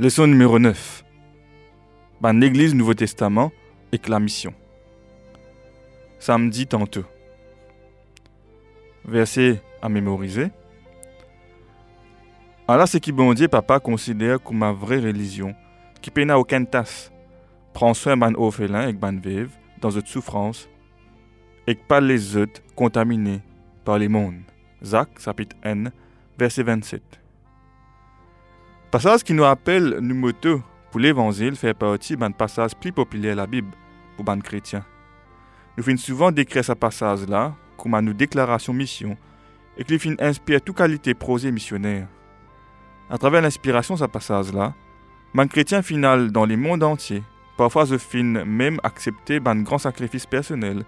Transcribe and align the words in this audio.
Leçon 0.00 0.28
numéro 0.28 0.60
9. 0.60 1.04
Ben, 2.20 2.32
l'Église 2.38 2.72
Nouveau 2.72 2.94
Testament 2.94 3.50
et 3.90 3.98
la 4.06 4.20
mission. 4.20 4.54
Samedi 6.20 6.68
tantôt. 6.68 7.04
Verset 9.04 9.60
à 9.82 9.88
mémoriser. 9.88 10.52
Alors, 12.68 12.86
c'est 12.86 13.00
qui 13.00 13.10
bon 13.10 13.34
papa, 13.50 13.80
considère 13.80 14.40
comme 14.40 14.58
ma 14.58 14.70
vraie 14.70 15.00
religion, 15.00 15.56
qui 16.00 16.12
peine 16.12 16.30
à 16.30 16.38
aucun 16.38 16.64
tasse, 16.64 17.10
prend 17.74 17.92
soin 17.92 18.16
ban 18.16 18.34
orphelin 18.36 18.86
et 18.86 18.92
ban 18.92 19.16
vive 19.16 19.50
dans 19.80 19.90
cette 19.90 20.06
souffrance, 20.06 20.68
et 21.66 21.74
pas 21.74 22.00
les 22.00 22.36
autres 22.36 22.62
contaminés 22.76 23.40
par 23.84 23.98
les 23.98 24.08
mondes. 24.08 24.42
Zach, 24.80 25.08
chapitre 25.18 25.56
N, 25.64 25.90
verset 26.38 26.62
27. 26.62 27.02
Passage 28.90 29.22
qui 29.22 29.34
nous 29.34 29.42
rappelle 29.42 29.98
nous 30.00 30.14
moto 30.14 30.62
pour 30.90 30.98
l'évangile 30.98 31.56
fait 31.56 31.74
partie 31.74 32.16
d'un 32.16 32.30
passage 32.30 32.74
plus 32.74 32.90
populaire 32.90 33.34
de 33.34 33.36
la 33.36 33.46
Bible 33.46 33.70
pour 34.16 34.24
les 34.34 34.40
chrétiens. 34.40 34.82
Nous 35.76 35.84
finissons 35.84 36.06
souvent 36.06 36.32
décrire 36.32 36.64
ce 36.64 36.72
passage-là 36.72 37.54
comme 37.76 37.94
une 37.94 38.14
déclaration 38.14 38.72
mission 38.72 39.14
et 39.76 39.84
que 39.84 39.92
nous 39.92 40.16
inspire 40.20 40.62
toute 40.62 40.78
qualité 40.78 41.12
prosée 41.12 41.52
missionnaire. 41.52 42.08
À 43.10 43.18
travers 43.18 43.42
l'inspiration 43.42 43.92
de 43.92 44.00
ce 44.00 44.06
passage-là, 44.06 44.72
les 45.34 45.48
chrétien 45.48 45.82
final 45.82 46.32
dans 46.32 46.46
les 46.46 46.56
mondes 46.56 46.82
entiers, 46.82 47.22
parfois 47.58 47.84
je 47.84 47.98
fin 47.98 48.22
même 48.22 48.80
accepter 48.84 49.38
un 49.44 49.60
grand 49.60 49.76
sacrifice 49.76 50.24
personnel 50.24 50.82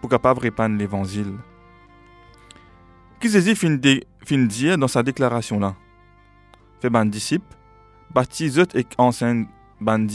pour 0.00 0.10
capable 0.10 0.40
répandre 0.40 0.76
l'évangile. 0.76 1.34
Qu'est-ce 3.20 3.38
que 3.38 3.54
fin, 3.54 3.78
fin 4.26 4.38
dire 4.38 4.76
dans 4.76 4.88
sa 4.88 5.04
déclaration-là? 5.04 5.76
Fait 6.80 6.90
ban 6.90 7.04
disciples, 7.04 7.56
baptise 8.14 8.62
et 8.74 8.86
enseigne 8.98 9.46
ban 9.80 10.06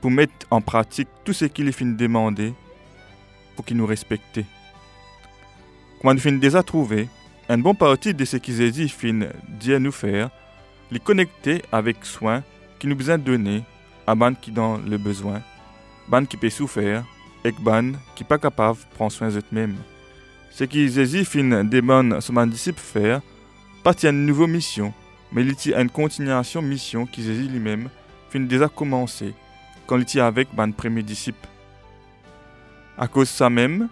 pour 0.00 0.10
mettre 0.10 0.46
en 0.50 0.60
pratique 0.60 1.08
tout 1.24 1.32
ce 1.32 1.44
qu'il 1.44 1.72
fin 1.72 1.86
demander 1.86 2.54
pour 3.54 3.64
qu'il 3.64 3.76
nous 3.76 3.86
respecte. 3.86 4.40
Comment 6.00 6.14
nous 6.14 6.20
fin 6.20 6.32
déjà 6.32 6.62
trouvé, 6.62 7.08
un 7.48 7.58
bon 7.58 7.74
parti 7.74 8.14
de 8.14 8.24
ce 8.24 8.38
qu'ils 8.38 8.70
dit 8.72 8.88
fin 8.88 9.28
nous 9.78 9.92
faire, 9.92 10.30
les 10.90 11.00
connecter 11.00 11.62
avec 11.70 12.04
soin 12.04 12.42
qui 12.78 12.86
nous 12.86 12.96
besoin 12.96 13.18
donner 13.18 13.62
à 14.06 14.14
ban 14.14 14.34
qui 14.34 14.50
dans 14.50 14.78
le 14.78 14.96
besoin, 14.96 15.42
ban 16.08 16.24
qui 16.24 16.36
peut 16.36 16.50
souffrir, 16.50 17.04
et 17.44 17.52
ban 17.52 17.92
qui 18.16 18.24
pas 18.24 18.38
capable 18.38 18.78
prendre 18.94 19.12
soin 19.12 19.28
d'eux-mêmes. 19.28 19.76
Ce 20.50 20.64
qu'ils 20.64 20.94
dit 20.94 21.24
fin 21.24 21.64
demande 21.64 22.20
son 22.20 22.46
disciple 22.46 22.80
faire, 22.80 23.20
pas 23.82 23.94
une 24.02 24.26
nouvelle 24.26 24.50
mission, 24.50 24.92
mais 25.32 25.44
il 25.44 25.70
y 25.70 25.74
a 25.74 25.80
une 25.80 25.90
continuation 25.90 26.62
mission 26.62 27.06
qui 27.06 27.22
Jésus 27.22 27.48
lui-même 27.48 27.88
fin 28.30 28.40
déjà 28.40 28.68
commencé 28.68 29.34
quand 29.86 29.96
il 29.96 30.02
était 30.02 30.20
avec 30.20 30.54
ban 30.54 30.70
premier 30.70 31.02
disciple. 31.02 31.48
À 32.96 33.08
cause 33.08 33.28
de 33.28 33.32
ça 33.32 33.50
même, 33.50 33.88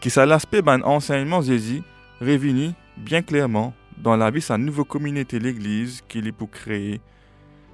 qui 0.00 0.10
ça 0.10 0.26
l'aspect 0.26 0.62
ban 0.62 0.80
enseignement 0.82 1.42
Jésus 1.42 1.82
revenu 2.20 2.70
bien 2.96 3.22
clairement 3.22 3.74
dans 3.98 4.16
la 4.16 4.30
vie 4.30 4.42
sa 4.42 4.58
nouvelle 4.58 4.84
communauté 4.84 5.38
l'église 5.38 6.02
qu'il 6.08 6.26
est 6.26 6.32
pour 6.32 6.50
créer 6.50 7.00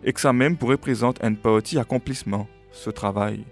et 0.04 0.12
que 0.12 0.20
ça 0.20 0.32
même 0.32 0.56
pour 0.56 0.68
représenter 0.68 1.24
un 1.24 1.34
petit 1.34 1.78
accomplissement 1.78 2.46
ce 2.72 2.90
travail. 2.90 3.44